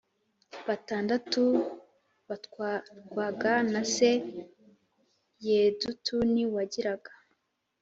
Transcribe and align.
batandatu 0.67 1.43
batwarwaga 2.27 3.53
na 3.71 3.81
se 3.93 4.09
Yedutuni 5.45 6.43
wagiraga 6.53 7.11